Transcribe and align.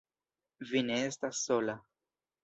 Vi 0.69 0.81
ne 0.87 0.95
estas 1.09 1.41
sola! 1.49 1.77